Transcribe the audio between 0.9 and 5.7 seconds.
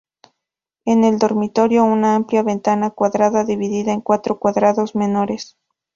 el dormitorio, una amplia ventana cuadrada dividida en cuatro cuadrados menores.